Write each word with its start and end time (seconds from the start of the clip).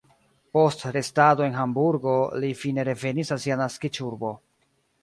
Post 0.55 0.79
restado 0.95 1.45
en 1.49 1.59
Hamburgo 1.65 2.17
li 2.45 2.51
fine 2.63 2.87
revenis 2.91 3.35
al 3.37 3.45
sia 3.47 3.61
naskiĝurbo. 3.65 4.35